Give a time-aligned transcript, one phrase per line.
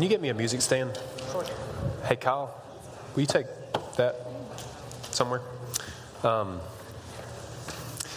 [0.00, 0.98] Can you get me a music stand?
[2.06, 2.58] Hey, Kyle,
[3.14, 3.44] will you take
[3.98, 4.16] that
[5.10, 5.42] somewhere?
[6.24, 6.58] Um,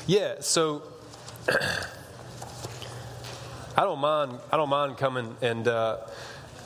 [0.08, 0.84] yeah, so
[3.76, 4.40] I don't mind.
[4.50, 5.98] I don't mind coming and uh,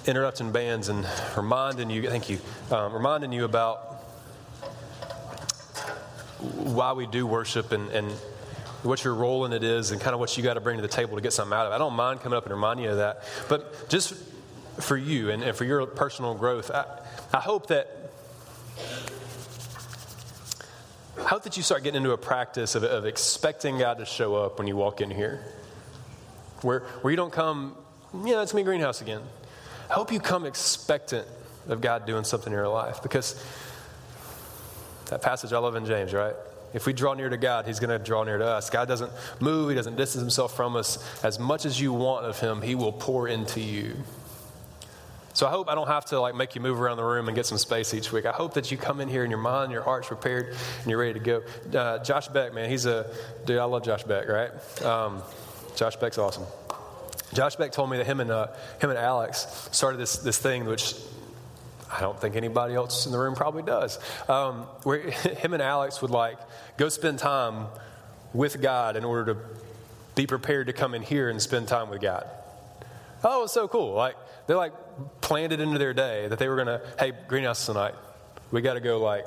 [0.06, 1.04] interrupting bands and
[1.36, 2.08] reminding you.
[2.08, 2.38] Thank you.
[2.70, 3.80] Um, reminding you about
[6.60, 8.12] why we do worship and, and
[8.84, 10.84] what your role in it is and kind of what you got to bring to
[10.84, 11.76] the table to get something out of it.
[11.76, 13.24] I don't mind coming up and reminding you of that.
[13.50, 14.14] But just
[14.80, 16.86] for you and, and for your personal growth, I,
[17.34, 17.90] I hope that
[21.18, 24.36] I hope that you start getting into a practice of, of expecting God to show
[24.36, 25.44] up when you walk in here.
[26.62, 27.76] Where, where you don't come,
[28.24, 29.22] yeah, it's me, Greenhouse again.
[29.90, 31.28] I hope you come expectant
[31.68, 33.44] of God doing something in your life because
[35.10, 36.36] that passage I love in James, right?
[36.74, 38.70] If we draw near to God, He's going to draw near to us.
[38.70, 40.98] God doesn't move, He doesn't distance Himself from us.
[41.24, 43.96] As much as you want of Him, He will pour into you.
[45.38, 47.36] So I hope I don't have to like make you move around the room and
[47.36, 48.26] get some space each week.
[48.26, 50.90] I hope that you come in here and your mind, and your heart's prepared, and
[50.90, 51.44] you're ready to go.
[51.78, 53.06] Uh, Josh Beck, man, he's a
[53.46, 53.60] dude.
[53.60, 54.82] I love Josh Beck, right?
[54.82, 55.22] Um,
[55.76, 56.46] Josh Beck's awesome.
[57.36, 58.48] Josh Beck told me that him and uh,
[58.82, 60.96] him and Alex started this this thing, which
[61.94, 64.00] I don't think anybody else in the room probably does.
[64.28, 66.40] Um, where him and Alex would like
[66.78, 67.68] go spend time
[68.34, 69.40] with God in order to
[70.16, 72.28] be prepared to come in here and spend time with God.
[73.24, 73.94] Oh, it's so cool!
[73.94, 74.16] Like
[74.48, 74.74] they like
[75.22, 77.94] planned it into their day that they were gonna, hey, greenhouse tonight,
[78.52, 79.26] we got to go like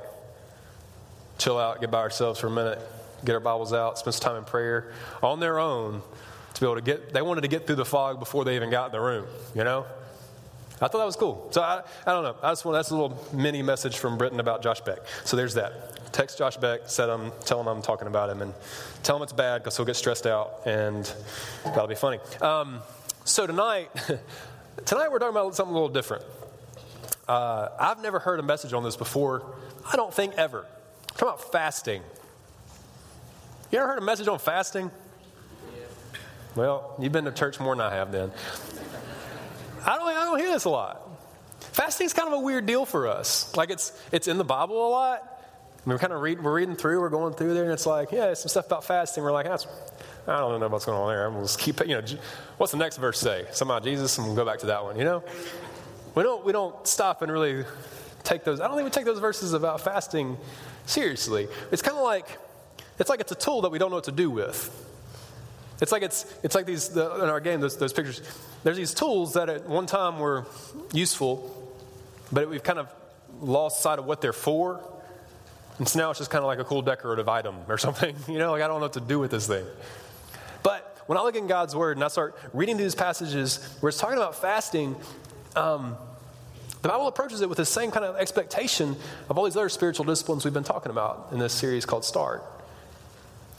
[1.38, 2.78] chill out, get by ourselves for a minute,
[3.24, 6.02] get our Bibles out, spend some time in prayer on their own
[6.54, 7.12] to be able to get.
[7.12, 9.26] They wanted to get through the fog before they even got in the room.
[9.54, 9.86] You know,
[10.82, 11.48] I thought that was cool.
[11.50, 12.36] So I, I don't know.
[12.42, 14.98] I just want that's a little mini message from Britton about Josh Beck.
[15.24, 16.12] So there's that.
[16.12, 18.52] Text Josh Beck, said I'm, tell him I'm talking about him, and
[19.02, 21.12] tell him it's bad because he'll get stressed out, and
[21.64, 22.18] that'll be funny.
[22.40, 22.80] Um,
[23.24, 23.90] so tonight,
[24.86, 26.24] tonight we're talking about something a little different.
[27.28, 29.54] Uh, I've never heard a message on this before.
[29.90, 30.66] I don't think ever.
[31.12, 32.02] I'm about fasting.
[33.70, 34.90] You ever heard a message on fasting?
[36.56, 38.32] Well, you've been to church more than I have then.
[39.86, 41.08] I don't, I don't hear this a lot.
[41.60, 43.56] Fasting is kind of a weird deal for us.
[43.56, 45.42] Like it's, it's in the Bible a lot.
[45.86, 48.34] we're kind of reading, we're reading through, we're going through there, and it's like, yeah,
[48.34, 49.22] some stuff about fasting.
[49.22, 49.66] We're like, that's,
[50.26, 51.26] I don't know what's going on there.
[51.26, 52.02] I'm going just keep, you know,
[52.58, 53.46] what's the next verse say?
[53.60, 54.98] About Jesus, and we'll go back to that one.
[54.98, 55.24] You know,
[56.14, 57.64] we don't, we don't stop and really
[58.22, 58.60] take those.
[58.60, 60.36] I don't even take those verses about fasting
[60.86, 61.48] seriously.
[61.72, 62.38] It's kind of like,
[62.98, 64.86] it's like it's a tool that we don't know what to do with.
[65.80, 68.20] It's like it's, it's like these the, in our game those, those pictures.
[68.62, 70.46] There's these tools that at one time were
[70.92, 71.50] useful,
[72.30, 72.88] but we've kind of
[73.40, 74.80] lost sight of what they're for.
[75.78, 78.14] And so now it's just kind of like a cool decorative item or something.
[78.28, 79.64] You know, like I don't know what to do with this thing.
[81.10, 84.16] When I look in God's Word and I start reading these passages where it's talking
[84.16, 84.94] about fasting,
[85.56, 85.96] um,
[86.82, 88.94] the Bible approaches it with the same kind of expectation
[89.28, 92.44] of all these other spiritual disciplines we've been talking about in this series called Start.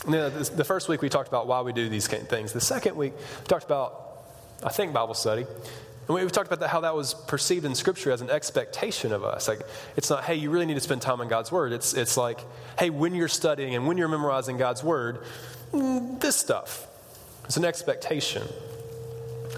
[0.06, 2.54] You know, the first week we talked about why we do these kind of things.
[2.54, 4.22] The second week we talked about,
[4.64, 5.46] I think, Bible study.
[6.08, 9.50] And we talked about how that was perceived in Scripture as an expectation of us.
[9.50, 9.60] Like,
[9.98, 11.74] it's not, hey, you really need to spend time on God's Word.
[11.74, 12.40] It's, it's like,
[12.80, 15.22] hey, when you're studying and when you're memorizing God's Word,
[15.74, 16.88] mm, this stuff.
[17.46, 18.44] It's an expectation.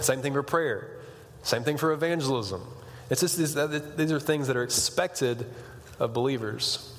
[0.02, 0.98] Same thing for prayer.
[1.44, 2.62] Same thing for evangelism.
[3.10, 5.46] It's just these, uh, these are things that are expected
[6.00, 6.92] of believers.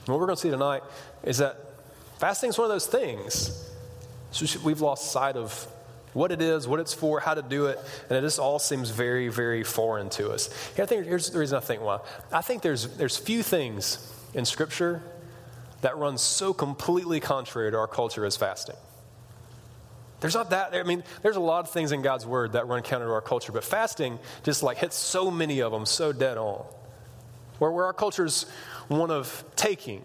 [0.00, 0.82] And what we're going to see tonight
[1.24, 1.66] is that
[2.18, 3.70] Fasting is one of those things.
[4.30, 5.66] So we've lost sight of
[6.14, 8.88] what it is, what it's for, how to do it, and it just all seems
[8.88, 10.48] very, very foreign to us.
[10.74, 12.00] Here, I think, here's the reason I think why.
[12.32, 15.02] I think there's, there's few things in Scripture
[15.82, 18.76] that run so completely contrary to our culture as fasting.
[20.20, 22.82] There's not that, I mean, there's a lot of things in God's Word that run
[22.82, 26.38] counter to our culture, but fasting just like hits so many of them so dead
[26.38, 26.64] on.
[27.58, 28.44] Where, where our culture's
[28.88, 30.02] one of taking,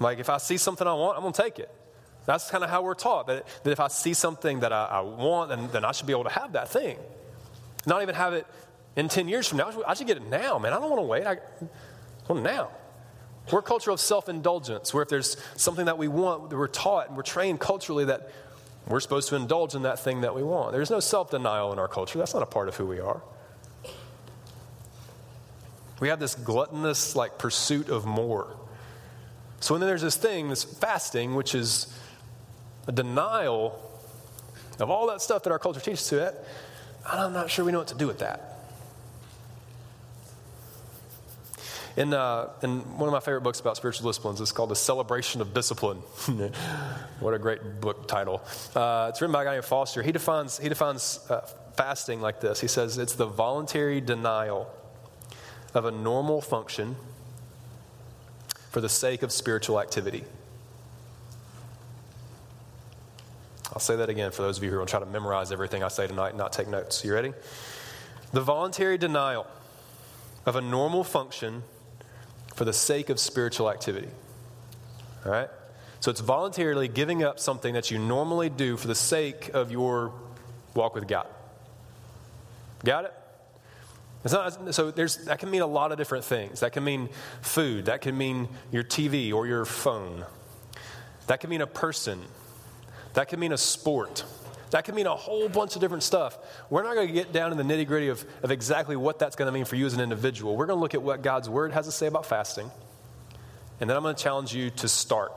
[0.00, 1.70] like, if I see something I want, I'm going to take it.
[2.26, 5.00] That's kind of how we're taught that, that if I see something that I, I
[5.00, 6.98] want, then, then I should be able to have that thing.
[7.86, 8.46] Not even have it
[8.96, 9.70] in 10 years from now.
[9.86, 10.72] I should get it now, man.
[10.72, 11.24] I don't want to wait.
[11.24, 11.38] I, I
[12.28, 12.70] want it now.
[13.52, 17.08] We're a culture of self indulgence, where if there's something that we want, we're taught
[17.08, 18.32] and we're trained culturally that
[18.86, 20.72] we're supposed to indulge in that thing that we want.
[20.72, 22.18] There's no self denial in our culture.
[22.18, 23.20] That's not a part of who we are.
[25.98, 28.54] We have this gluttonous, like, pursuit of more.
[29.60, 31.92] So then there's this thing, this fasting, which is
[32.86, 33.82] a denial
[34.78, 36.34] of all that stuff that our culture teaches to it.
[37.10, 38.55] I'm not sure we know what to do with that.
[41.96, 45.40] In, uh, in one of my favorite books about spiritual disciplines, it's called The Celebration
[45.40, 45.96] of Discipline.
[47.20, 48.42] what a great book title.
[48.74, 50.02] Uh, it's written by a guy named Foster.
[50.02, 51.40] He defines, he defines uh,
[51.74, 52.60] fasting like this.
[52.60, 54.70] He says it's the voluntary denial
[55.72, 56.96] of a normal function
[58.70, 60.24] for the sake of spiritual activity.
[63.72, 65.50] I'll say that again for those of you who are going to try to memorize
[65.50, 67.04] everything I say tonight and not take notes.
[67.06, 67.32] You ready?
[68.32, 69.46] The voluntary denial
[70.44, 71.62] of a normal function
[72.56, 74.08] for the sake of spiritual activity.
[75.24, 75.50] All right?
[76.00, 80.12] So it's voluntarily giving up something that you normally do for the sake of your
[80.74, 81.26] walk with God.
[82.84, 83.12] Got it?
[84.32, 86.60] Not, so there's, that can mean a lot of different things.
[86.60, 87.10] That can mean
[87.42, 87.84] food.
[87.84, 90.24] That can mean your TV or your phone.
[91.26, 92.20] That can mean a person.
[93.14, 94.24] That can mean a sport.
[94.70, 96.38] That can mean a whole bunch of different stuff.
[96.70, 99.36] We're not going to get down in the nitty gritty of, of exactly what that's
[99.36, 100.56] going to mean for you as an individual.
[100.56, 102.70] We're going to look at what God's word has to say about fasting.
[103.80, 105.32] And then I'm going to challenge you to start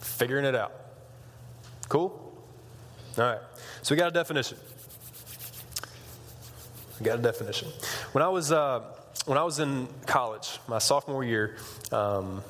[0.00, 0.72] figuring it out.
[1.88, 2.10] Cool?
[3.18, 3.38] All right.
[3.82, 4.58] So we got a definition.
[7.00, 7.68] We got a definition.
[8.12, 8.80] When I was uh,
[9.26, 11.56] when I was in college, my sophomore year,
[11.92, 12.42] um,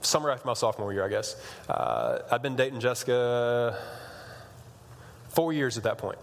[0.00, 1.36] summer after my sophomore year, I guess,
[1.68, 3.78] uh, I'd been dating Jessica
[5.34, 6.18] four years at that point.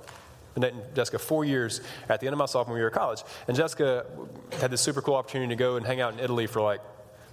[0.54, 3.56] Been dating Jessica four years at the end of my sophomore year of college, and
[3.56, 4.06] Jessica
[4.60, 6.82] had this super cool opportunity to go and hang out in Italy for like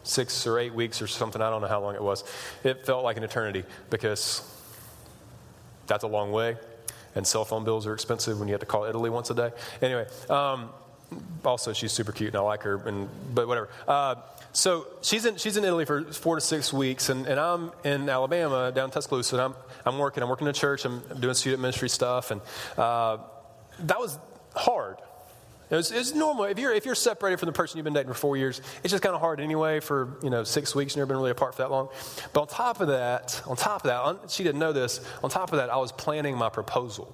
[0.02, 1.40] six or eight weeks or something.
[1.40, 2.25] I don't know how long it was.
[2.62, 4.43] It felt like an eternity because
[5.87, 6.56] that's a long way,
[7.14, 9.50] and cell phone bills are expensive when you have to call Italy once a day.
[9.81, 10.70] Anyway, um,
[11.44, 13.69] also she's super cute and I like her, and but whatever.
[13.88, 14.17] Uh,
[14.56, 18.08] so she's in she's in Italy for four to six weeks, and, and I'm in
[18.08, 19.37] Alabama down in Tuscaloosa.
[19.37, 19.55] And I'm
[19.85, 20.23] I'm working.
[20.23, 20.85] I'm working in a church.
[20.85, 22.41] I'm, doing student ministry stuff, and
[22.76, 23.19] uh,
[23.81, 24.19] that was
[24.55, 24.97] hard
[25.70, 26.44] it's, it's, normal.
[26.44, 28.93] If you're, if you're separated from the person you've been dating for four years, it's
[28.93, 30.94] just kind of hard anyway for, you know, six weeks.
[30.94, 31.88] You've never been really apart for that long.
[32.32, 35.00] But on top of that, on top of that, on, she didn't know this.
[35.25, 37.12] On top of that, I was planning my proposal.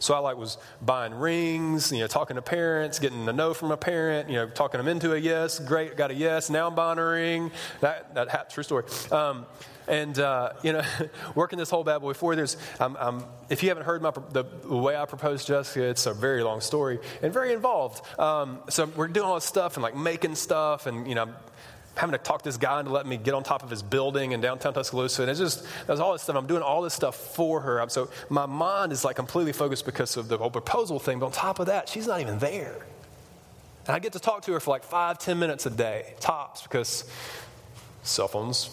[0.00, 3.70] So I like was buying rings, you know, talking to parents, getting a no from
[3.70, 5.58] a parent, you know, talking them into a yes.
[5.58, 6.50] Great, got a yes.
[6.50, 7.50] Now I'm buying a ring.
[7.80, 8.84] That that hat, true story.
[9.10, 9.46] Um,
[9.88, 10.82] and uh, you know,
[11.34, 12.56] working this whole bad boy for there's.
[12.80, 16.14] Um, um, if you haven't heard my, the, the, way I proposed Jessica, it's a
[16.14, 18.02] very long story and very involved.
[18.18, 21.28] Um, so we're doing all this stuff and like making stuff, and you know,
[21.96, 24.40] having to talk this guy into letting me get on top of his building in
[24.40, 25.22] downtown Tuscaloosa.
[25.22, 26.36] And it's just, that's all this stuff.
[26.36, 27.84] I'm doing all this stuff for her.
[27.88, 31.18] So my mind is like completely focused because of the whole proposal thing.
[31.18, 32.86] But on top of that, she's not even there.
[33.86, 36.62] And I get to talk to her for like five, ten minutes a day, tops,
[36.62, 37.04] because
[38.02, 38.70] cell phones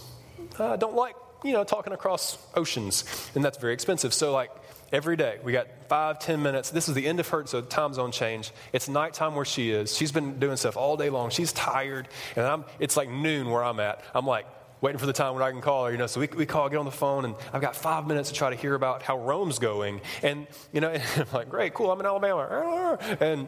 [0.58, 3.04] uh, don't like, you know, talking across oceans,
[3.36, 4.14] and that's very expensive.
[4.14, 4.52] So, like,
[4.92, 6.70] every day, we got five, ten minutes.
[6.70, 8.52] This is the end of her so time zone change.
[8.74, 9.96] It's nighttime where she is.
[9.96, 11.30] She's been doing stuff all day long.
[11.30, 14.04] She's tired, and I'm, it's like noon where I'm at.
[14.14, 14.46] I'm like,
[14.82, 16.08] waiting for the time when I can call her, you know.
[16.08, 18.50] So we, we call, get on the phone, and I've got five minutes to try
[18.50, 20.02] to hear about how Rome's going.
[20.24, 22.98] And, you know, and I'm like, great, cool, I'm in Alabama.
[23.20, 23.48] And,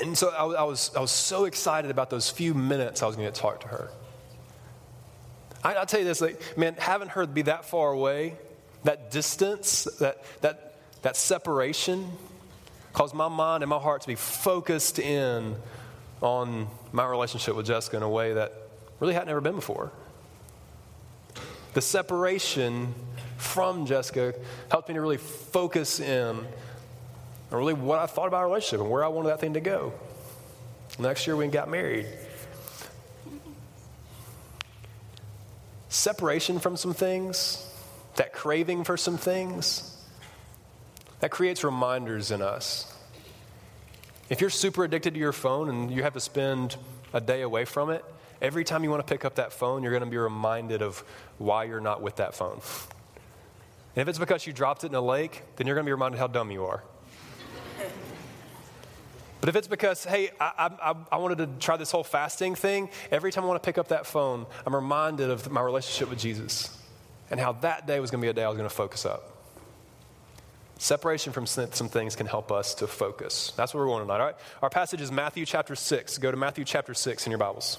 [0.00, 3.16] and so I, I, was, I was so excited about those few minutes I was
[3.16, 3.90] going to talk to her.
[5.64, 8.36] I, will tell you this, like, man, having her be that far away,
[8.84, 12.10] that distance, that, that, that separation,
[12.92, 15.56] caused my mind and my heart to be focused in
[16.20, 18.52] on my relationship with Jessica in a way that
[19.00, 19.92] really had never been before.
[21.74, 22.94] The separation
[23.36, 24.34] from Jessica
[24.70, 26.36] helped me to really focus in
[27.50, 29.60] on really what I thought about our relationship and where I wanted that thing to
[29.60, 29.92] go.
[30.98, 32.06] Next year we got married.
[35.88, 37.66] separation from some things,
[38.18, 39.96] that craving for some things,
[41.20, 42.92] that creates reminders in us.
[44.28, 46.76] If you're super addicted to your phone and you have to spend
[47.12, 48.04] a day away from it,
[48.42, 51.02] every time you want to pick up that phone, you're going to be reminded of
[51.38, 52.60] why you're not with that phone.
[53.96, 55.92] And if it's because you dropped it in a lake, then you're going to be
[55.92, 56.82] reminded how dumb you are.
[59.40, 62.90] But if it's because, hey, I, I, I, wanted to try this whole fasting thing,
[63.12, 66.18] every time I want to pick up that phone, I'm reminded of my relationship with
[66.18, 66.77] Jesus
[67.30, 69.04] and how that day was going to be a day I was going to focus
[69.06, 69.34] up.
[70.78, 73.52] Separation from some things can help us to focus.
[73.56, 74.36] That's what we're going tonight, all right?
[74.62, 76.18] Our passage is Matthew chapter 6.
[76.18, 77.78] Go to Matthew chapter 6 in your Bibles.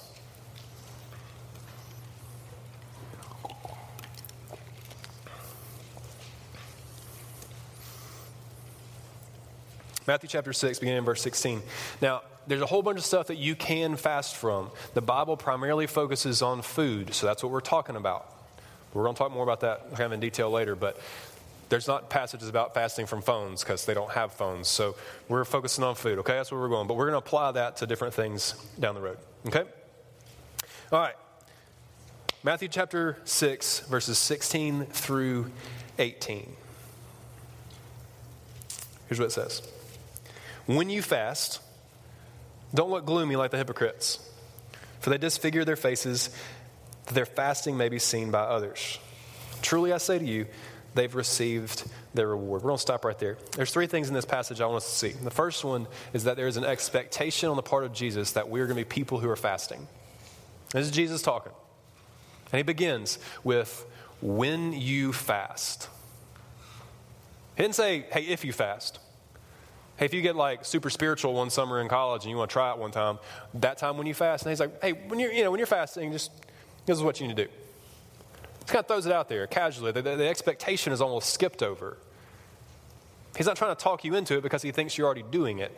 [10.06, 11.62] Matthew chapter 6, beginning in verse 16.
[12.02, 14.70] Now, there's a whole bunch of stuff that you can fast from.
[14.94, 18.39] The Bible primarily focuses on food, so that's what we're talking about.
[18.92, 21.00] We're going to talk more about that kind of in detail later, but
[21.68, 24.68] there's not passages about fasting from phones because they don't have phones.
[24.68, 24.96] So
[25.28, 26.34] we're focusing on food, okay?
[26.34, 26.88] That's where we're going.
[26.88, 29.64] But we're going to apply that to different things down the road, okay?
[30.92, 31.14] All right.
[32.42, 35.50] Matthew chapter 6, verses 16 through
[35.98, 36.56] 18.
[39.06, 39.62] Here's what it says
[40.66, 41.60] When you fast,
[42.74, 44.18] don't look gloomy like the hypocrites,
[45.00, 46.30] for they disfigure their faces
[47.10, 48.98] that their fasting may be seen by others.
[49.62, 50.46] Truly I say to you,
[50.94, 52.62] they've received their reward.
[52.62, 53.36] We're going to stop right there.
[53.56, 55.08] There's three things in this passage I want us to see.
[55.10, 58.48] The first one is that there is an expectation on the part of Jesus that
[58.48, 59.88] we're going to be people who are fasting.
[60.72, 61.52] This is Jesus talking.
[62.52, 63.86] And he begins with,
[64.22, 65.88] when you fast.
[67.56, 69.00] He didn't say, hey, if you fast.
[69.96, 72.52] Hey, if you get like super spiritual one summer in college and you want to
[72.52, 73.18] try it one time,
[73.54, 75.66] that time when you fast, and he's like, hey, when you're, you know, when you're
[75.66, 76.30] fasting, just
[76.90, 77.50] this is what you need to do.
[78.60, 79.92] He kind of throws it out there casually.
[79.92, 81.96] The, the, the expectation is almost skipped over.
[83.36, 85.70] He's not trying to talk you into it because he thinks you're already doing it.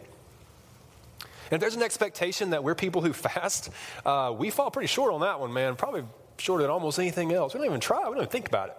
[1.21, 3.69] And if there's an expectation that we're people who fast,
[4.07, 5.76] uh, we fall pretty short on that one, man.
[5.76, 6.04] Probably
[6.38, 7.52] shorter than almost anything else.
[7.52, 7.99] We don't even try.
[7.99, 8.76] We don't even think about it.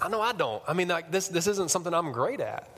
[0.00, 0.62] I know I don't.
[0.66, 2.68] I mean, like this, this isn't something I'm great at.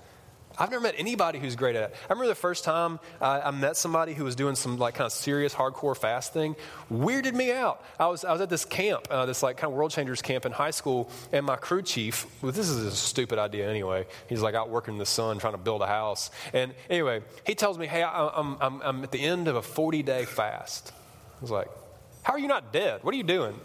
[0.57, 1.97] I've never met anybody who's great at it.
[2.09, 5.07] I remember the first time uh, I met somebody who was doing some like kind
[5.07, 6.55] of serious hardcore fasting.
[6.93, 7.85] Weirded me out.
[7.99, 10.47] I was I was at this camp, uh, this like kind of world changers camp
[10.47, 12.27] in high school, and my crew chief.
[12.41, 14.07] Well, this is a stupid idea anyway.
[14.29, 16.31] He's like out working in the sun trying to build a house.
[16.53, 19.63] And anyway, he tells me, "Hey, I, I'm I'm, I'm at the end of a
[19.63, 21.69] 40 day fast." I was like,
[22.23, 23.03] "How are you not dead?
[23.03, 23.59] What are you doing?"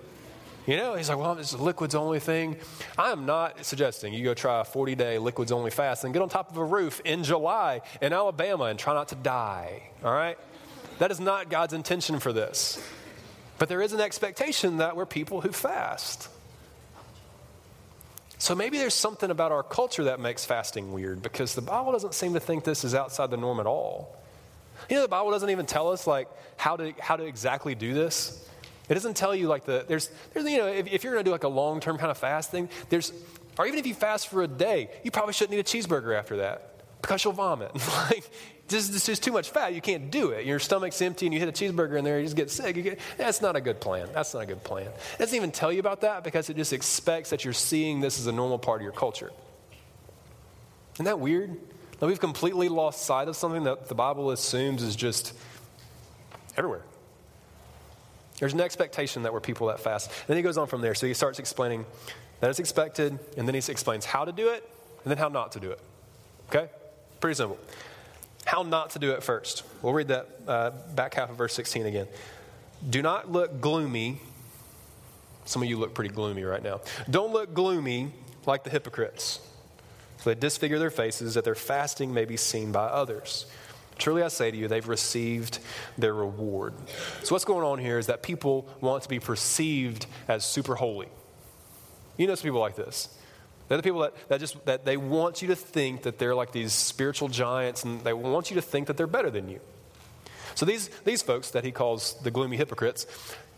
[0.69, 2.55] You know, he's like, well, this is liquids only thing.
[2.95, 6.21] I am not suggesting you go try a 40 day liquids only fast and get
[6.21, 9.81] on top of a roof in July in Alabama and try not to die.
[10.03, 10.37] All right?
[10.99, 12.79] That is not God's intention for this.
[13.57, 16.29] But there is an expectation that we're people who fast.
[18.37, 22.13] So maybe there's something about our culture that makes fasting weird because the Bible doesn't
[22.13, 24.15] seem to think this is outside the norm at all.
[24.87, 27.95] You know, the Bible doesn't even tell us like how to how to exactly do
[27.95, 28.45] this.
[28.89, 31.27] It doesn't tell you like the, there's, there's you know, if, if you're going to
[31.27, 33.13] do like a long term kind of fast thing, there's,
[33.57, 36.37] or even if you fast for a day, you probably shouldn't eat a cheeseburger after
[36.37, 37.71] that because you'll vomit.
[38.09, 38.29] like,
[38.67, 39.73] this, this is too much fat.
[39.73, 40.45] You can't do it.
[40.45, 42.75] Your stomach's empty and you hit a cheeseburger in there, you just get sick.
[42.75, 44.07] Get, that's not a good plan.
[44.13, 44.87] That's not a good plan.
[44.87, 48.19] It doesn't even tell you about that because it just expects that you're seeing this
[48.19, 49.31] as a normal part of your culture.
[50.95, 51.57] Isn't that weird?
[51.99, 55.33] That we've completely lost sight of something that the Bible assumes is just
[56.57, 56.81] everywhere.
[58.39, 60.09] There's an expectation that we're people that fast.
[60.09, 60.95] And then he goes on from there.
[60.95, 61.85] So he starts explaining
[62.39, 64.67] that it's expected, and then he explains how to do it,
[65.03, 65.79] and then how not to do it.
[66.49, 66.69] Okay?
[67.19, 67.57] Pretty simple.
[68.45, 69.63] How not to do it first.
[69.81, 72.07] We'll read that uh, back half of verse 16 again.
[72.89, 74.19] Do not look gloomy.
[75.45, 76.81] Some of you look pretty gloomy right now.
[77.09, 78.13] Don't look gloomy
[78.45, 79.41] like the hypocrites.
[80.19, 83.45] So they disfigure their faces that their fasting may be seen by others.
[83.99, 85.59] Truly I say to you, they've received
[85.97, 86.73] their reward.
[87.23, 91.09] So, what's going on here is that people want to be perceived as super holy.
[92.17, 93.15] You know some people like this.
[93.67, 96.51] They're the people that, that just that they want you to think that they're like
[96.51, 99.59] these spiritual giants and they want you to think that they're better than you.
[100.55, 103.05] So these, these folks that he calls the gloomy hypocrites,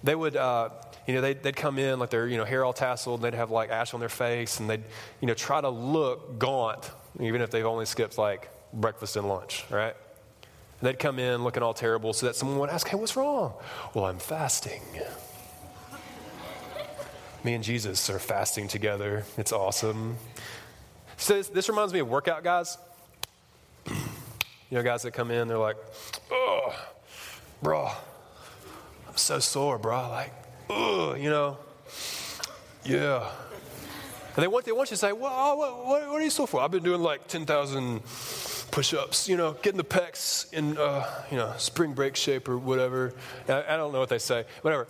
[0.03, 0.69] they would, uh,
[1.07, 3.33] you know, they'd, they'd come in like their, you know, hair all tasseled and they'd
[3.33, 4.83] have like ash on their face and they'd,
[5.19, 9.65] you know, try to look gaunt, even if they've only skipped like breakfast and lunch,
[9.71, 9.95] right?
[10.81, 13.53] And they'd come in looking all terrible so that someone would ask, Hey, what's wrong?
[13.93, 14.81] Well, I'm fasting.
[17.43, 19.23] Me and Jesus are fasting together.
[19.37, 20.17] It's awesome.
[21.17, 22.79] So this, this reminds me of workout guys.
[23.87, 23.95] you
[24.71, 25.77] know, guys that come in, they're like,
[26.31, 26.75] Oh,
[27.61, 27.91] bro,
[29.07, 30.09] I'm so sore, bro.
[30.09, 30.33] Like,
[30.67, 31.59] oh, you know,
[32.83, 33.29] yeah.
[34.35, 36.45] And they want, they want you to say, well, what, what, what are you so
[36.45, 36.61] for?
[36.61, 38.01] I've been doing like 10,000
[38.71, 43.13] push-ups, you know, getting the pecs in, uh, you know, spring break shape or whatever.
[43.47, 44.87] I, I, don't know what they say, whatever.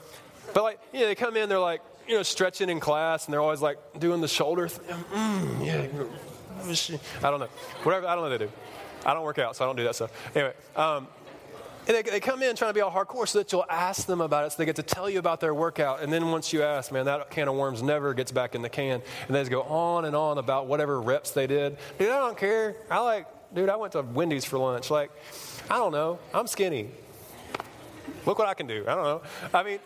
[0.54, 3.34] But like, you know, they come in, they're like, you know, stretching in class, and
[3.34, 4.68] they're always like doing the shoulder.
[4.68, 5.88] Th- mm, yeah,
[7.24, 7.48] I don't know,
[7.84, 8.08] whatever.
[8.08, 8.52] I don't know what they do.
[9.06, 10.12] I don't work out, so I don't do that stuff.
[10.36, 11.08] Anyway, um,
[11.88, 14.22] and they, they, come in trying to be all hardcore so that you'll ask them
[14.22, 16.02] about it so they get to tell you about their workout.
[16.02, 18.70] And then once you ask, man, that can of worms never gets back in the
[18.70, 19.02] can.
[19.28, 21.78] And they just go on and on about whatever reps they did.
[21.98, 22.76] Dude, I don't care.
[22.90, 24.90] I like dude, I went to Wendy's for lunch.
[24.90, 25.12] Like,
[25.70, 26.20] I don't know.
[26.34, 26.90] I'm skinny.
[28.26, 28.84] Look what I can do.
[28.88, 29.22] I don't know.
[29.54, 29.80] I mean,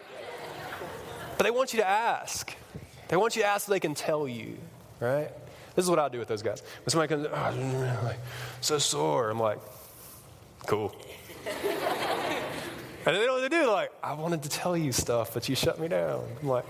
[1.38, 2.55] but they want you to ask.
[3.07, 4.57] They want you to ask so they can tell you,
[5.00, 5.29] right?
[5.75, 6.63] This is what I do with those guys.
[6.84, 8.19] When somebody comes, oh, like,
[8.62, 9.60] so sore, I'm like,
[10.65, 10.95] cool.
[11.45, 11.55] and
[13.05, 13.69] then they know what they do.
[13.69, 16.24] Like, I wanted to tell you stuff, but you shut me down.
[16.41, 16.65] I'm like,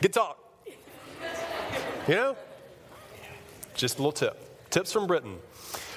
[0.00, 0.38] good talk.
[2.06, 2.36] You know?
[3.74, 4.70] Just a little tip.
[4.70, 5.38] Tips from Britton.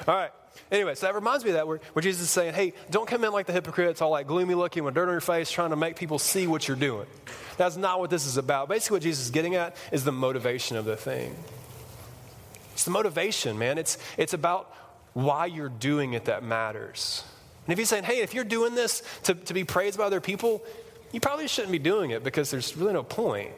[0.07, 0.31] All right.
[0.71, 3.23] Anyway, so that reminds me of that where, where Jesus is saying, hey, don't come
[3.23, 5.75] in like the hypocrites, all like gloomy looking with dirt on your face, trying to
[5.75, 7.07] make people see what you're doing.
[7.57, 8.69] That's not what this is about.
[8.69, 11.35] Basically, what Jesus is getting at is the motivation of the thing.
[12.73, 13.77] It's the motivation, man.
[13.77, 14.73] It's, it's about
[15.13, 17.23] why you're doing it that matters.
[17.65, 20.21] And if he's saying, hey, if you're doing this to, to be praised by other
[20.21, 20.63] people,
[21.11, 23.51] you probably shouldn't be doing it because there's really no point.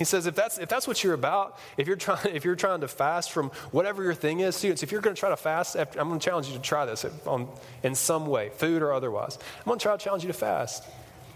[0.00, 2.80] He says, if that's, if that's what you're about, if you're, trying, if you're trying
[2.80, 5.76] to fast from whatever your thing is, students, if you're going to try to fast,
[5.76, 7.46] I'm going to challenge you to try this on,
[7.82, 9.38] in some way, food or otherwise.
[9.58, 10.84] I'm going to try to challenge you to fast.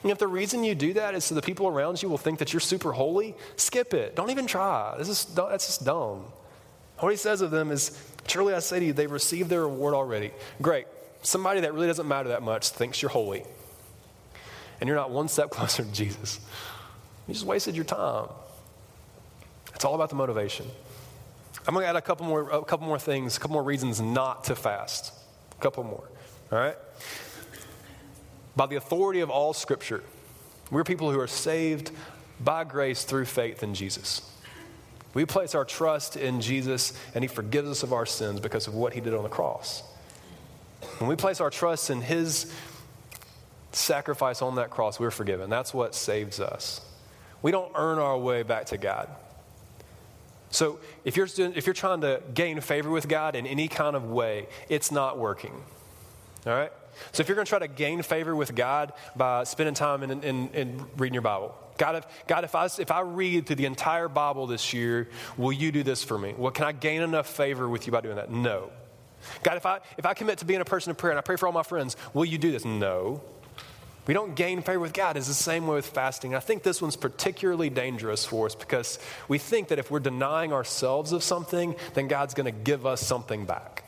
[0.02, 2.38] And if the reason you do that is so the people around you will think
[2.38, 4.16] that you're super holy, skip it.
[4.16, 4.94] Don't even try.
[4.97, 6.25] This is, that's just dumb.
[7.00, 9.92] What he says of them is, truly I say to you, they've received their reward
[9.92, 10.30] already.
[10.62, 10.87] Great.
[11.21, 13.44] Somebody that really doesn't matter that much thinks you're holy.
[14.80, 16.40] And you're not one step closer to Jesus.
[17.28, 18.28] You just wasted your time.
[19.74, 20.66] It's all about the motivation.
[21.66, 24.00] I'm going to add a couple more, a couple more things, a couple more reasons
[24.00, 25.12] not to fast.
[25.58, 26.08] A couple more.
[26.52, 26.76] All right?
[28.56, 30.02] By the authority of all Scripture,
[30.70, 31.90] we're people who are saved
[32.40, 34.30] by grace through faith in Jesus.
[35.14, 38.74] We place our trust in Jesus, and He forgives us of our sins because of
[38.74, 39.82] what He did on the cross.
[40.98, 42.52] When we place our trust in His
[43.72, 45.50] sacrifice on that cross, we're forgiven.
[45.50, 46.80] That's what saves us.
[47.42, 49.08] We don't earn our way back to God.
[50.54, 54.04] So if you're, if you're trying to gain favor with God in any kind of
[54.04, 55.52] way, it's not working.
[56.46, 56.70] All right?
[57.11, 60.23] So if you're going to try to gain favor with God by spending time in,
[60.23, 63.64] in, in reading your Bible, God, if, God if, I, if I read through the
[63.64, 66.34] entire Bible this year, will you do this for me?
[66.38, 68.30] Well, can I gain enough favor with you by doing that?
[68.30, 68.70] No.
[69.42, 71.34] God, if I, if I commit to being a person of prayer and I pray
[71.34, 72.64] for all my friends, will you do this?
[72.64, 73.23] No.
[74.06, 75.16] We don't gain favor with God.
[75.16, 76.34] It's the same way with fasting.
[76.34, 80.52] I think this one's particularly dangerous for us because we think that if we're denying
[80.52, 83.84] ourselves of something, then God's going to give us something back.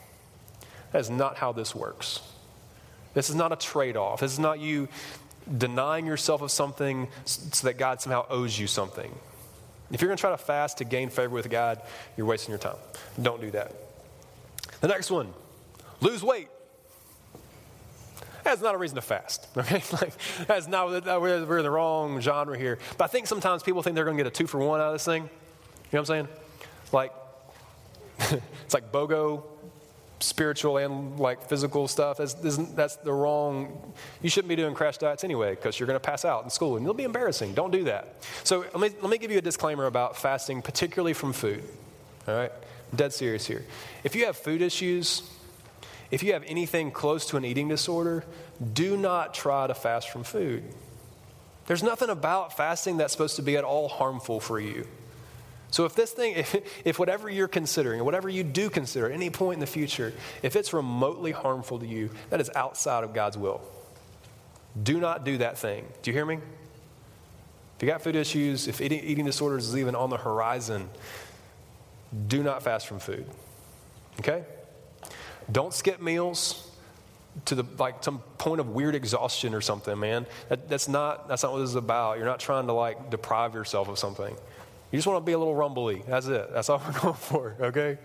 [0.93, 2.23] That is not how this works.
[3.13, 4.21] This is not a trade off.
[4.21, 4.89] This is not you
[5.59, 9.15] denying yourself of something so that God somehow owes you something.
[9.93, 11.81] If you're going to try to fast to gain favor with God,
[12.17, 12.77] you're wasting your time.
[13.21, 13.75] Don't do that.
[14.81, 15.33] The next one
[16.01, 16.49] lose weight.
[18.47, 19.49] That's not a reason to fast.
[19.57, 20.13] Okay, like,
[20.47, 22.79] that's not we're, we're in the wrong genre here.
[22.97, 24.87] But I think sometimes people think they're going to get a two for one out
[24.87, 25.25] of this thing.
[25.25, 25.31] You know
[25.91, 26.29] what I'm saying?
[26.93, 27.13] Like,
[28.65, 29.43] it's like BOGO,
[30.21, 32.19] spiritual and like physical stuff.
[32.19, 33.93] That's, that's the wrong.
[34.23, 36.77] You shouldn't be doing crash diets anyway because you're going to pass out in school
[36.77, 37.55] and it'll be embarrassing.
[37.55, 38.15] Don't do that.
[38.45, 41.65] So let me let me give you a disclaimer about fasting, particularly from food.
[42.29, 42.53] All right,
[42.93, 43.65] I'm dead serious here.
[44.05, 45.29] If you have food issues
[46.11, 48.25] if you have anything close to an eating disorder,
[48.73, 50.65] do not try to fast from food.
[51.67, 54.87] There's nothing about fasting that's supposed to be at all harmful for you.
[55.71, 59.31] So if this thing, if, if whatever you're considering, whatever you do consider at any
[59.31, 63.37] point in the future, if it's remotely harmful to you, that is outside of God's
[63.37, 63.61] will.
[64.81, 65.87] Do not do that thing.
[66.03, 66.39] Do you hear me?
[67.77, 70.89] If you got food issues, if eating, eating disorders is even on the horizon,
[72.27, 73.27] do not fast from food.
[74.21, 74.45] Okay?
[75.51, 76.71] Don't skip meals
[77.45, 80.27] to the like some point of weird exhaustion or something, man.
[80.49, 82.17] That, that's not that's not what this is about.
[82.17, 84.35] You're not trying to like deprive yourself of something.
[84.91, 86.03] You just want to be a little rumbly.
[86.07, 86.53] That's it.
[86.53, 87.57] That's all we're going for.
[87.61, 87.99] Okay.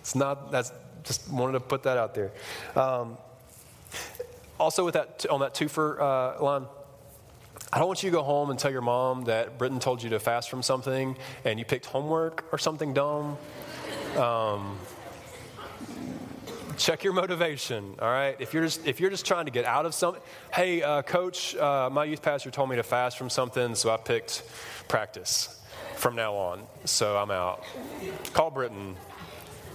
[0.00, 0.50] It's not.
[0.50, 2.32] That's just wanted to put that out there.
[2.74, 3.16] Um,
[4.58, 6.66] also, with that on that twofer uh, line,
[7.72, 10.10] I don't want you to go home and tell your mom that Britton told you
[10.10, 13.36] to fast from something and you picked homework or something dumb.
[14.16, 14.78] Um,
[16.76, 18.36] check your motivation all right?
[18.38, 21.56] If you're just if you're just trying to get out of something hey uh, coach
[21.56, 24.42] uh, my youth pastor told me to fast from something so i picked
[24.88, 25.62] practice
[25.96, 27.64] from now on so i'm out.
[28.32, 28.96] Call Britton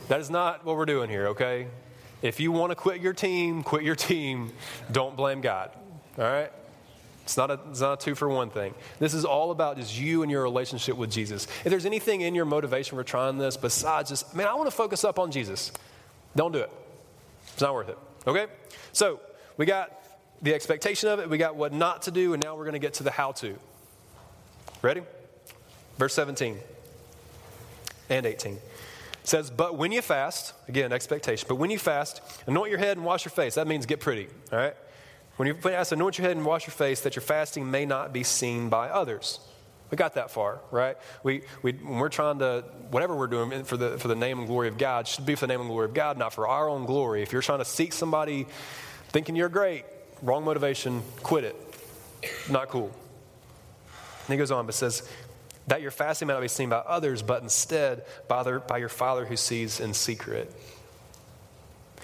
[0.08, 1.68] that is not what we're doing here okay?
[2.22, 4.52] If you want to quit your team quit your team.
[4.92, 5.72] Don't blame god
[6.18, 6.52] all right?
[7.24, 8.74] It's not, a, it's not a two for one thing.
[9.00, 11.48] This is all about just you and your relationship with Jesus.
[11.64, 14.76] If there's anything in your motivation for trying this besides just, man, I want to
[14.76, 15.72] focus up on Jesus,
[16.36, 16.72] don't do it.
[17.54, 17.97] It's not worth it.
[18.27, 18.47] Okay?
[18.93, 19.19] So
[19.58, 19.91] we got
[20.41, 22.80] the expectation of it, we got what not to do, and now we're going to
[22.80, 23.58] get to the how to.
[24.82, 25.04] Ready?
[25.97, 26.58] Verse 17
[28.10, 28.58] and 18
[29.23, 33.06] says, But when you fast, again, expectation, but when you fast, anoint your head and
[33.06, 33.56] wash your face.
[33.56, 34.75] That means get pretty, all right?
[35.38, 38.13] When you fast, anoint your head and wash your face that your fasting may not
[38.13, 39.39] be seen by others.
[39.91, 40.97] We got that far, right?
[41.21, 44.47] We, we, when we're trying to, whatever we're doing for the, for the name and
[44.47, 46.69] glory of God, should be for the name and glory of God, not for our
[46.69, 47.21] own glory.
[47.21, 48.47] If you're trying to seek somebody
[49.10, 49.84] thinking you're great,
[50.21, 51.56] wrong motivation, quit it.
[52.49, 52.89] Not cool.
[54.27, 55.08] And he goes on, but says,
[55.67, 58.89] that your fasting may not be seen by others, but instead by, their, by your
[58.89, 60.54] Father who sees in secret.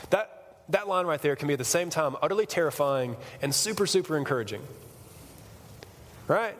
[0.10, 3.88] That, that line right there can be at the same time utterly terrifying and super,
[3.88, 4.62] super encouraging.
[6.28, 6.58] Right?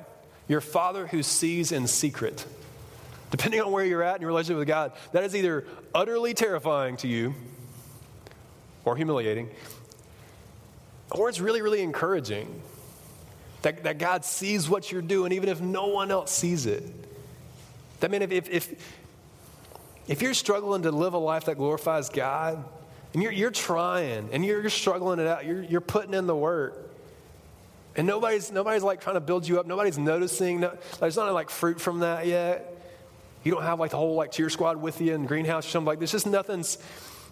[0.48, 2.46] Your Father who sees in secret.
[3.30, 6.96] Depending on where you're at in your relationship with God, that is either utterly terrifying
[6.98, 7.36] to you
[8.86, 9.50] or humiliating,
[11.12, 12.62] or it's really, really encouraging.
[13.64, 16.84] That, that God sees what you're doing, even if no one else sees it.
[18.00, 18.98] That means if, if,
[20.08, 22.64] if you're struggling to live a life that glorifies God,
[23.14, 26.36] and you're, you're trying, and you're, you're struggling it out, you're, you're putting in the
[26.36, 26.87] work,
[27.98, 31.50] and nobody's, nobody's like trying to build you up, nobody's noticing, no, there's not like
[31.50, 32.74] fruit from that yet.
[33.44, 35.88] You don't have like the whole like cheer squad with you in greenhouse or something
[35.88, 36.12] like this.
[36.12, 36.78] Just nothing's,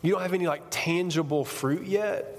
[0.02, 2.36] you don't have any like tangible fruit yet.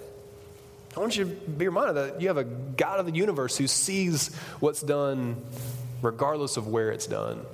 [0.97, 3.67] I want you to be reminded that you have a God of the universe who
[3.67, 5.37] sees what's done
[6.03, 7.45] regardless of where it's done.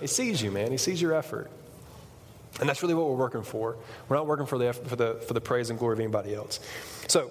[0.00, 0.70] He sees you, man.
[0.70, 1.50] He sees your effort.
[2.60, 3.76] And that's really what we're working for.
[4.08, 6.60] We're not working for the, for the, for the praise and glory of anybody else.
[7.06, 7.30] So,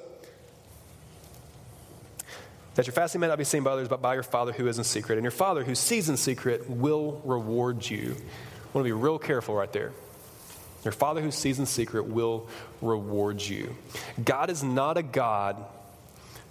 [2.77, 4.77] that your fasting may not be seen by others, but by your Father who is
[4.77, 5.15] in secret.
[5.17, 8.15] And your Father who sees in secret will reward you.
[8.15, 9.93] I want to be real careful right there.
[10.83, 12.47] Your Father who sees in secret will
[12.83, 13.75] reward you.
[14.23, 15.57] God is not a God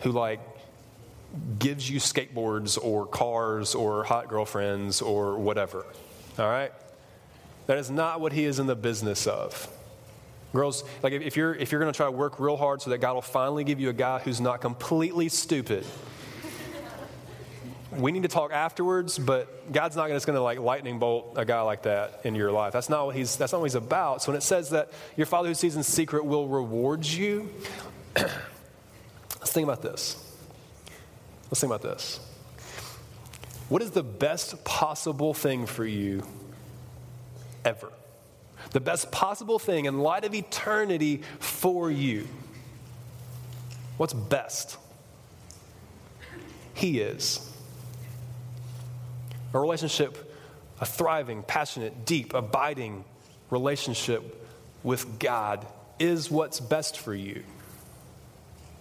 [0.01, 0.41] who, like,
[1.61, 5.87] gives you skateboards or cars or hot girlfriends or whatever.
[6.41, 6.73] All right?
[7.69, 9.69] That is not what he is in the business of.
[10.53, 12.99] Girls, like if you're if you're going to try to work real hard so that
[12.99, 15.85] God will finally give you a guy who's not completely stupid,
[17.93, 21.45] we need to talk afterwards, but God's not just going to like lightning bolt a
[21.45, 22.73] guy like that in your life.
[22.73, 24.23] That's not what he's that's not what he's about.
[24.23, 27.51] So when it says that your father who sees in secret will reward you,
[28.17, 30.23] let's think about this.
[31.51, 32.21] Let's think about this.
[33.69, 36.23] What is the best possible thing for you
[37.65, 37.91] ever?
[38.77, 42.29] The best possible thing in light of eternity for you.
[43.97, 44.77] What's best?
[46.75, 47.41] He is.
[49.55, 50.31] A relationship,
[50.79, 53.07] a thriving, passionate, deep, abiding
[53.49, 54.47] relationship
[54.83, 55.67] with God
[55.99, 57.45] is what's best for you.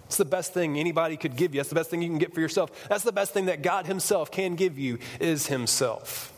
[0.08, 1.60] It's the best thing anybody could give you.
[1.60, 2.90] That's the best thing you can get for yourself.
[2.90, 6.35] That's the best thing that God Himself can give you is Himself.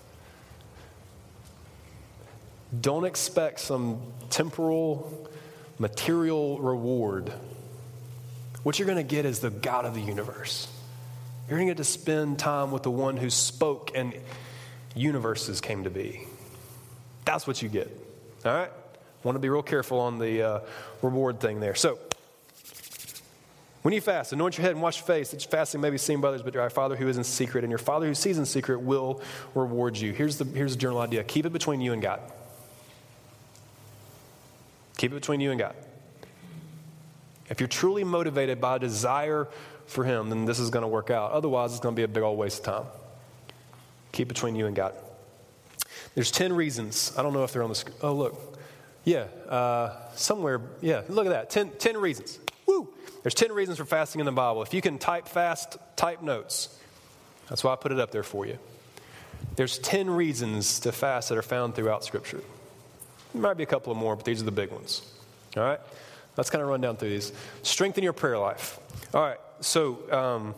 [2.81, 5.29] Don't expect some temporal,
[5.79, 7.31] material reward.
[8.63, 10.67] What you're going to get is the God of the universe.
[11.47, 14.13] You're going to get to spend time with the one who spoke and
[14.95, 16.27] universes came to be.
[17.23, 17.89] That's what you get.
[18.45, 18.71] All right?
[19.23, 20.59] Want to be real careful on the uh,
[21.01, 21.75] reward thing there.
[21.75, 21.99] So,
[23.81, 25.97] when you fast, anoint your head and wash your face, that your fasting may be
[25.97, 28.37] seen by others, but your Father who is in secret, and your Father who sees
[28.37, 29.21] in secret will
[29.55, 30.11] reward you.
[30.11, 32.19] Here's the, here's the general idea keep it between you and God.
[34.97, 35.75] Keep it between you and God.
[37.49, 39.47] If you're truly motivated by a desire
[39.85, 41.31] for Him, then this is going to work out.
[41.31, 42.85] Otherwise, it's going to be a big old waste of time.
[44.11, 44.93] Keep it between you and God.
[46.15, 47.13] There's 10 reasons.
[47.17, 47.95] I don't know if they're on the screen.
[48.01, 48.57] Oh, look.
[49.03, 50.61] Yeah, uh, somewhere.
[50.81, 51.49] Yeah, look at that.
[51.49, 52.39] 10, 10 reasons.
[52.65, 52.89] Woo!
[53.23, 54.63] There's 10 reasons for fasting in the Bible.
[54.63, 56.77] If you can type fast, type notes.
[57.47, 58.57] That's why I put it up there for you.
[59.55, 62.41] There's 10 reasons to fast that are found throughout Scripture.
[63.37, 65.03] There might be a couple of more, but these are the big ones.
[65.55, 65.79] All right?
[66.37, 67.31] Let's kind of run down through these.
[67.61, 68.79] Strengthen your prayer life.
[69.13, 70.55] All right, so um,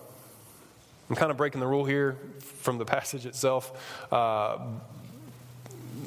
[1.10, 2.16] I'm kind of breaking the rule here
[2.62, 4.60] from the passage itself, uh,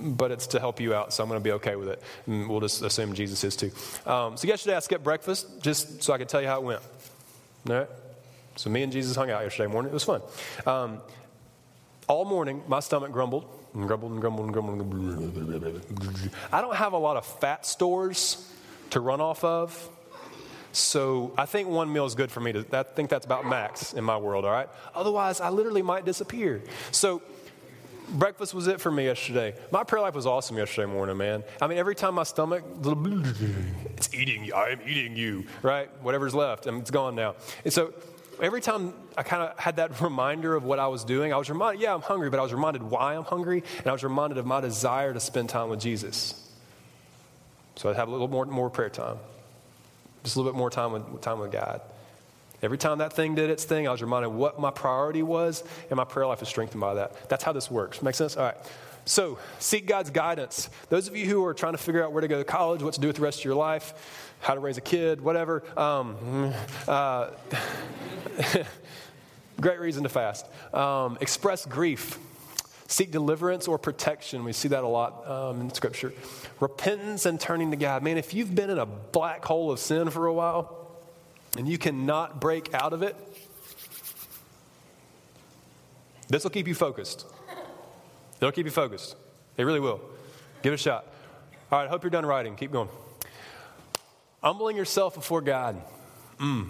[0.01, 2.03] but it's to help you out, so I'm going to be okay with it.
[2.27, 3.71] And we'll just assume Jesus is too.
[4.11, 6.81] Um, so yesterday I skipped breakfast just so I could tell you how it went.
[7.69, 7.89] All right?
[8.57, 9.91] So me and Jesus hung out yesterday morning.
[9.91, 10.23] It was fun.
[10.65, 11.01] Um,
[12.09, 16.31] all morning, my stomach grumbled and and and.
[16.53, 18.49] I don't have a lot of fat stores
[18.91, 19.89] to run off of.
[20.73, 22.53] So I think one meal is good for me.
[22.53, 24.69] To, I think that's about max in my world, all right?
[24.95, 26.63] Otherwise, I literally might disappear.
[26.91, 27.21] So
[28.13, 29.55] breakfast was it for me yesterday.
[29.71, 31.45] My prayer life was awesome yesterday morning, man.
[31.61, 34.55] I mean, every time my stomach, it's eating you.
[34.55, 35.91] I am eating you, right?
[36.03, 37.35] Whatever's left, I and it's gone now.
[37.65, 37.93] And so
[38.41, 41.49] every time I kind of had that reminder of what I was doing, I was
[41.51, 44.39] reminded, yeah, I'm hungry, but I was reminded why I'm hungry, and I was reminded
[44.39, 46.39] of my desire to spend time with Jesus.
[47.77, 49.17] So I'd have a little more, more prayer time.
[50.25, 51.81] Just a little bit more time with, time with God.
[52.63, 55.97] Every time that thing did its thing, I was reminded what my priority was, and
[55.97, 57.29] my prayer life is strengthened by that.
[57.29, 58.03] That's how this works.
[58.03, 58.37] Make sense?
[58.37, 58.57] All right.
[59.05, 60.71] So, seek God's guidance.
[60.89, 62.95] Those of you who are trying to figure out where to go to college, what
[62.95, 66.53] to do with the rest of your life, how to raise a kid, whatever, um,
[66.87, 67.31] uh,
[69.61, 70.47] great reason to fast.
[70.75, 72.19] Um, express grief
[72.93, 74.45] seek deliverance or protection.
[74.45, 76.13] We see that a lot um, in Scripture.
[76.61, 78.03] Repentance and turning to God.
[78.03, 80.91] Man, if you've been in a black hole of sin for a while
[81.57, 83.17] and you cannot break out of it,
[86.29, 87.27] this will keep you focused.
[88.37, 89.17] It'll keep you focused.
[89.57, 90.01] It really will.
[90.63, 91.07] Give it a shot.
[91.71, 92.57] All right, hope you're done writing.
[92.57, 92.89] Keep going.
[94.43, 95.81] Humbling yourself before God.
[96.39, 96.69] Mm.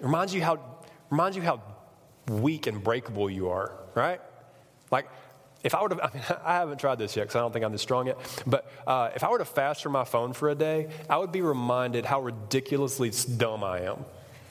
[0.00, 0.58] Reminds you how
[1.10, 1.60] reminds you how
[2.28, 4.20] weak and breakable you are, right?
[4.90, 5.08] Like,
[5.62, 7.64] if I were to, I, mean, I haven't tried this yet because I don't think
[7.64, 10.48] I'm this strong yet, but uh, if I were to fast from my phone for
[10.48, 14.04] a day, I would be reminded how ridiculously dumb I am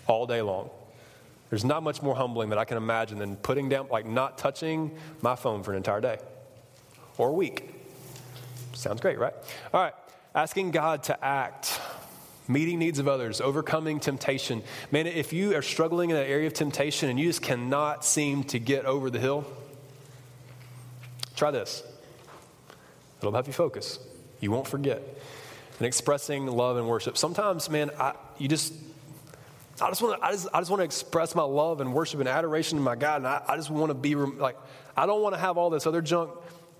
[0.07, 0.69] all day long.
[1.49, 4.97] There's not much more humbling that I can imagine than putting down, like not touching
[5.21, 6.17] my phone for an entire day
[7.17, 7.73] or a week.
[8.73, 9.33] Sounds great, right?
[9.73, 9.93] All right.
[10.33, 11.80] Asking God to act,
[12.47, 14.63] meeting needs of others, overcoming temptation.
[14.91, 18.43] Man, if you are struggling in that area of temptation and you just cannot seem
[18.45, 19.45] to get over the hill,
[21.35, 21.83] try this.
[23.19, 23.99] It'll help you focus.
[24.39, 25.01] You won't forget.
[25.77, 27.17] And expressing love and worship.
[27.17, 28.73] Sometimes, man, I, you just
[29.81, 32.19] I just want to, I just, I just want to express my love and worship
[32.19, 33.17] and adoration to my God.
[33.17, 34.55] And I, I just want to be like,
[34.95, 36.31] I don't want to have all this other junk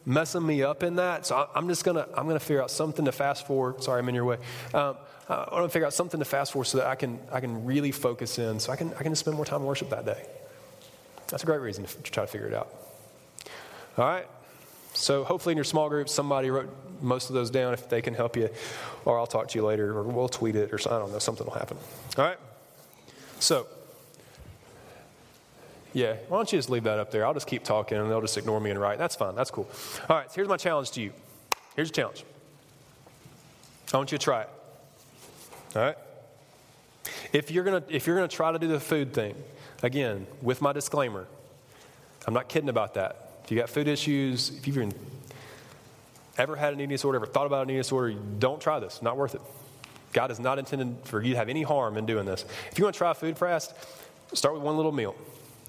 [0.06, 1.26] messing me up in that.
[1.26, 3.84] So I, am just to, I'm to figure out something to fast forward.
[3.84, 4.38] Sorry, I'm in your way.
[4.74, 4.98] Um,
[5.32, 7.40] Uh, I want to figure out something to fast forward so that I can, I
[7.40, 8.60] can really focus in.
[8.60, 10.26] So I can, I can spend more time in worship that day.
[11.30, 12.68] That's a great reason to, to try to figure it out.
[13.98, 14.28] All right.
[14.94, 16.70] So hopefully in your small group, somebody wrote
[17.02, 18.50] most of those down if they can help you,
[19.06, 21.48] or I'll talk to you later, or we'll tweet it, or I don't know, something
[21.48, 21.78] will happen.
[22.18, 22.38] All right.
[23.40, 23.68] So,
[25.94, 27.26] yeah, why don't you just leave that up there?
[27.26, 28.98] I'll just keep talking and they'll just ignore me and write.
[28.98, 29.36] That's fine.
[29.36, 29.70] That's cool.
[30.10, 31.14] All right, so here's my challenge to you.
[31.78, 32.26] Here's your challenge.
[33.94, 34.50] I want you to try it.
[35.76, 35.98] All right?
[37.34, 39.36] If you're gonna if you're gonna try to do the food thing,
[39.82, 41.28] again, with my disclaimer,
[42.28, 43.42] I'm not kidding about that.
[43.44, 44.94] If you got food issues, if you've even
[46.38, 49.02] ever had an eating disorder, ever thought about an eating disorder, don't try this.
[49.02, 49.42] Not worth it.
[50.14, 52.46] God is not intended for you to have any harm in doing this.
[52.72, 53.74] If you want to try a food fast,
[54.34, 55.16] start with one little meal,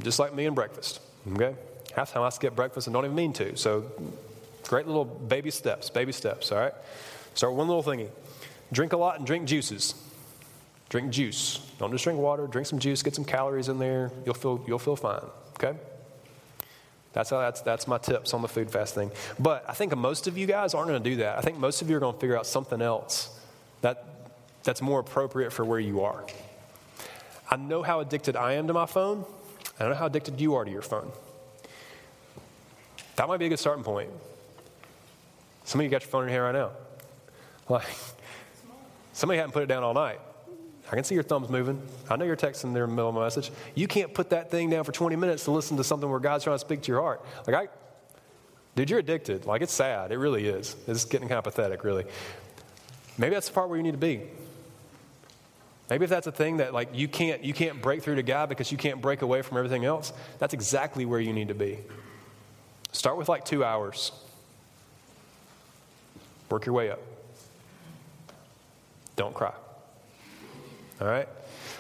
[0.01, 1.01] just like me and breakfast.
[1.33, 1.55] Okay?
[1.95, 3.57] Half the time I skip breakfast and don't even mean to.
[3.57, 3.85] So,
[4.67, 6.75] great little baby steps, baby steps, all right?
[7.35, 8.09] Start with one little thingy.
[8.73, 9.95] Drink a lot and drink juices.
[10.89, 11.59] Drink juice.
[11.79, 12.47] Don't just drink water.
[12.47, 13.03] Drink some juice.
[13.03, 14.11] Get some calories in there.
[14.25, 15.23] You'll feel, you'll feel fine.
[15.55, 15.79] Okay?
[17.13, 19.11] That's, how, that's, that's my tips on the food fast thing.
[19.39, 21.39] But I think most of you guys aren't going to do that.
[21.39, 23.39] I think most of you are going to figure out something else
[23.83, 24.07] that
[24.65, 26.25] that's more appropriate for where you are.
[27.51, 29.25] I know how addicted I am to my phone.
[29.79, 31.11] I don't know how addicted you are to your phone.
[33.17, 34.11] That might be a good starting point.
[35.65, 36.71] Some of you got your phone in hand right now.
[37.69, 37.87] Like,
[39.13, 40.21] somebody hadn't put it down all night.
[40.91, 41.81] I can see your thumbs moving.
[42.11, 43.51] I know you're texting there in the middle of a message.
[43.75, 46.45] You can't put that thing down for 20 minutes to listen to something where God's
[46.45, 47.25] trying to speak to your heart.
[47.47, 47.69] Like, I,
[48.75, 49.47] dude, you're addicted.
[49.47, 50.13] Like, it's sad.
[50.13, 50.77] It really is.
[50.87, 52.05] It's getting kind of pathetic, really.
[53.17, 54.23] Maybe that's the part where you need to be.
[55.91, 58.49] Maybe if that's a thing that like you can't you can't break through to God
[58.49, 61.81] because you can't break away from everything else, that's exactly where you need to be.
[62.93, 64.11] Start with like 2 hours.
[66.49, 67.01] Work your way up.
[69.17, 69.53] Don't cry.
[71.01, 71.29] All right?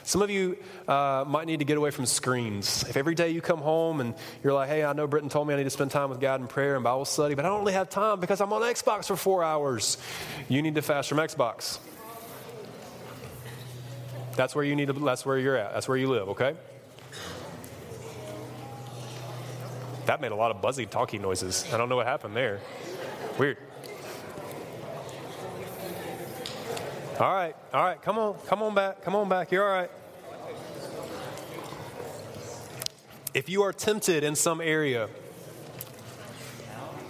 [0.04, 2.84] Some of you uh, might need to get away from screens.
[2.88, 5.54] If every day you come home and you're like, hey, I know Britton told me
[5.54, 7.60] I need to spend time with God in prayer and Bible study, but I don't
[7.60, 9.98] really have time because I'm on Xbox for four hours,
[10.48, 11.78] you need to fast from Xbox.
[14.34, 15.72] That's where you need to, that's where you're at.
[15.74, 16.54] That's where you live, okay?
[20.06, 21.64] That made a lot of buzzy talking noises.
[21.72, 22.60] I don't know what happened there.
[23.38, 23.58] Weird.
[27.20, 29.52] All right, all right, come on, come on back, come on back.
[29.52, 29.90] You're all right.
[33.34, 35.08] If you are tempted in some area,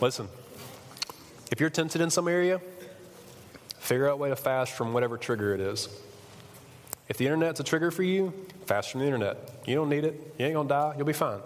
[0.01, 0.29] listen,
[1.53, 2.61] if you're tempted in some area,
[3.79, 5.89] figure out a way to fast from whatever trigger it is.
[7.09, 8.33] If the internet's a trigger for you,
[8.67, 9.37] fast from the internet.
[9.67, 10.35] You don't need it.
[10.37, 10.95] You ain't gonna die.
[10.97, 11.41] You'll be fine.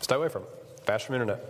[0.00, 0.48] Stay away from it.
[0.84, 1.44] Fast from the internet.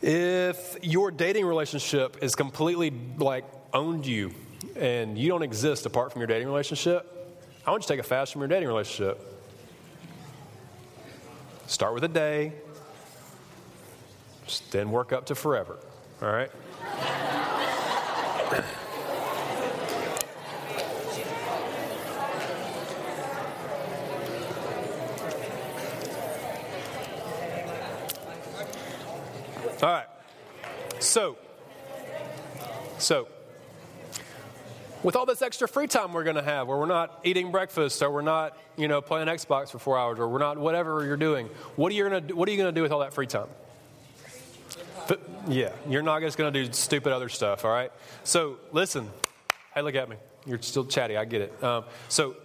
[0.00, 4.32] If your dating relationship is completely like owned you
[4.76, 7.06] and you don't exist apart from your dating relationship,
[7.66, 9.20] I want you to take a fast from your dating relationship.
[11.66, 12.52] Start with a day,
[14.70, 15.78] then work up to forever.
[16.22, 16.50] All right?
[29.82, 30.06] All right.
[30.98, 31.38] So,
[32.98, 33.28] so,
[35.02, 38.02] with all this extra free time we're going to have, where we're not eating breakfast,
[38.02, 41.16] or we're not, you know, playing Xbox for four hours, or we're not whatever you're
[41.16, 43.14] doing, what are you going to What are you going to do with all that
[43.14, 43.48] free time?
[45.08, 47.64] But, yeah, you're not just going to do stupid other stuff.
[47.64, 47.90] All right.
[48.24, 49.08] So listen.
[49.74, 50.16] Hey, look at me.
[50.46, 51.16] You're still chatty.
[51.16, 51.64] I get it.
[51.64, 52.36] Um, so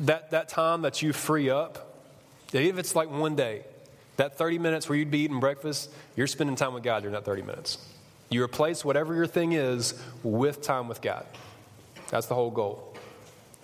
[0.00, 2.00] that that time that you free up,
[2.52, 3.64] even if it's like one day,
[4.16, 7.24] that 30 minutes where you'd be eating breakfast, you're spending time with God during that
[7.24, 7.78] 30 minutes.
[8.30, 11.26] You replace whatever your thing is with time with God.
[12.12, 12.94] That's the whole goal.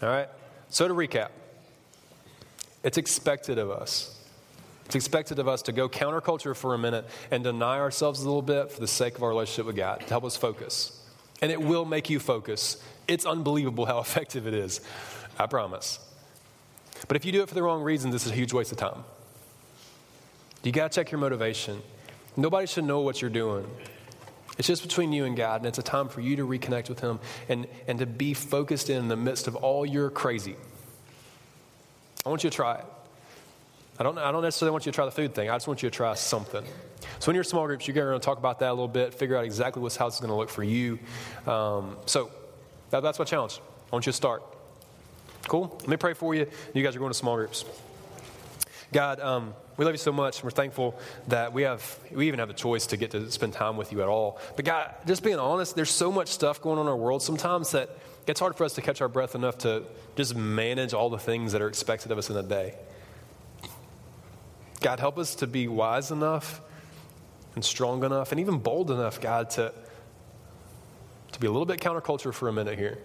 [0.03, 0.27] All right?
[0.71, 1.29] So to recap,
[2.83, 4.19] it's expected of us.
[4.87, 8.41] It's expected of us to go counterculture for a minute and deny ourselves a little
[8.41, 10.99] bit for the sake of our relationship with God, to help us focus.
[11.43, 12.83] And it will make you focus.
[13.07, 14.81] It's unbelievable how effective it is.
[15.39, 15.99] I promise.
[17.07, 18.79] But if you do it for the wrong reasons, this is a huge waste of
[18.79, 19.05] time.
[20.63, 21.83] You got to check your motivation.
[22.35, 23.67] Nobody should know what you're doing.
[24.59, 27.01] It's just between you and God, and it's a time for you to reconnect with
[27.01, 30.57] Him and, and to be focused in the midst of all your crazy.
[32.27, 32.85] I want you to try it.
[34.01, 35.49] I don't, I don't necessarily want you to try the food thing.
[35.49, 36.65] I just want you to try something.
[37.21, 38.89] So, when you're in your small groups, you're going to talk about that a little
[38.89, 40.99] bit, figure out exactly what's, how it's going to look for you.
[41.47, 42.31] Um, so,
[42.91, 43.61] that, that's my challenge.
[43.91, 44.43] I want you to start.
[45.47, 45.77] Cool?
[45.81, 46.47] Let me pray for you.
[46.75, 47.65] You guys are going to small groups.
[48.93, 50.43] God, um, we love you so much.
[50.43, 50.99] We're thankful
[51.29, 54.03] that we have, we even have a choice to get to spend time with you
[54.03, 54.41] at all.
[54.57, 57.71] But God, just being honest, there's so much stuff going on in our world sometimes
[57.73, 57.91] that
[58.27, 59.85] it's hard for us to catch our breath enough to
[60.17, 62.75] just manage all the things that are expected of us in a day.
[64.81, 66.61] God, help us to be wise enough
[67.55, 69.73] and strong enough and even bold enough, God, to,
[71.33, 72.99] to be a little bit counterculture for a minute here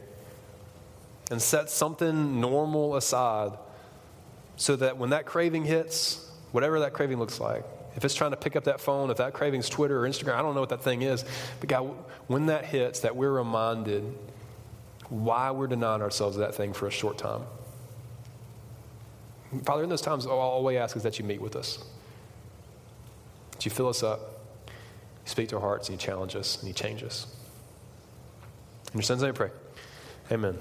[1.31, 3.51] and set something normal aside
[4.55, 8.37] so that when that craving hits, whatever that craving looks like, if it's trying to
[8.37, 10.81] pick up that phone, if that craving's Twitter or Instagram, I don't know what that
[10.81, 11.23] thing is.
[11.59, 11.95] But God,
[12.27, 14.03] when that hits, that we're reminded
[15.09, 17.43] why we're denying ourselves that thing for a short time.
[19.63, 21.83] Father, in those times, all we ask is that you meet with us,
[23.51, 24.19] that you fill us up,
[24.65, 27.27] you speak to our hearts, and you challenge us, and you change us.
[28.91, 29.49] In your son's name, I pray.
[30.31, 30.57] Amen.